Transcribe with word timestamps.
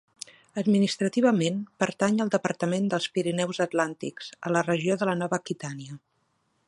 Administrativament 0.59 1.59
pertany 1.83 2.17
al 2.25 2.31
departament 2.35 2.87
dels 2.95 3.07
Pirineus 3.19 3.61
Atlàntics, 3.67 4.33
a 4.49 4.55
la 4.59 4.65
regió 4.71 5.01
de 5.03 5.09
la 5.11 5.17
Nova 5.21 5.41
Aquitània. 5.43 6.01